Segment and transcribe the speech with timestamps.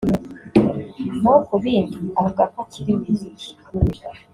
[1.21, 3.59] naho kubindi avuga ko akiri Wizkid